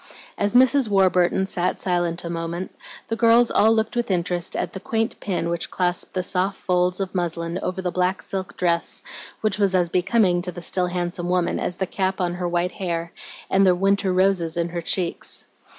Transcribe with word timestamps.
As 0.35 0.55
Mrs. 0.55 0.89
Warburton 0.89 1.45
sat 1.45 1.79
silent 1.79 2.23
a 2.25 2.29
moment, 2.31 2.75
the 3.07 3.15
girls 3.15 3.51
all 3.51 3.71
looked 3.71 3.95
with 3.95 4.09
interest 4.09 4.55
at 4.55 4.73
the 4.73 4.79
quaint 4.79 5.19
pin 5.19 5.47
which 5.47 5.69
clasped 5.69 6.15
the 6.15 6.23
soft 6.23 6.57
folds 6.57 6.99
of 6.99 7.13
muslin 7.13 7.59
over 7.61 7.83
the 7.83 7.91
black 7.91 8.23
silk 8.23 8.57
dress 8.57 9.03
which 9.41 9.59
was 9.59 9.75
as 9.75 9.89
becoming 9.89 10.41
to 10.41 10.51
the 10.51 10.59
still 10.61 10.87
handsome 10.87 11.29
woman 11.29 11.59
as 11.59 11.75
the 11.75 11.85
cap 11.85 12.19
on 12.19 12.33
her 12.33 12.47
white 12.49 12.71
hair 12.71 13.11
and 13.47 13.63
the 13.63 13.75
winter 13.75 14.11
roses 14.11 14.57
in 14.57 14.69
her 14.69 14.81
cheeks. 14.81 15.43